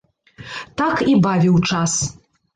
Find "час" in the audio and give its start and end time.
1.69-1.93